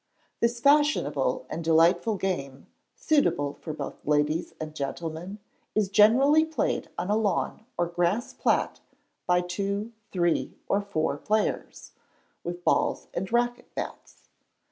This 0.39 0.59
fashionable 0.59 1.45
and 1.47 1.63
delightful 1.63 2.15
game, 2.17 2.65
suitable 2.95 3.53
for 3.53 3.71
both 3.71 4.03
ladies 4.03 4.55
and 4.59 4.75
gentlemen, 4.75 5.37
is 5.75 5.89
generally 5.89 6.43
played 6.43 6.89
on 6.97 7.11
a 7.11 7.15
lawn 7.15 7.67
or 7.77 7.85
grass 7.85 8.33
plat 8.33 8.79
by 9.27 9.41
two, 9.41 9.91
three, 10.11 10.57
or 10.67 10.81
four 10.81 11.17
players, 11.17 11.91
with 12.43 12.63
balls 12.63 13.09
and 13.13 13.31
racquet 13.31 13.75
bats. 13.75 14.27